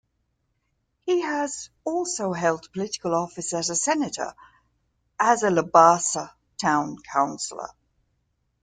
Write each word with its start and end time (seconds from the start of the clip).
He 1.03 1.21
has 1.21 1.69
also 1.85 2.33
held 2.33 2.73
political 2.73 3.13
office 3.13 3.53
as 3.53 3.69
a 3.69 3.75
Senator, 3.75 4.33
as 5.19 5.43
a 5.43 5.51
Labasa 5.51 6.31
Town 6.59 6.95
Councillor. 7.13 7.69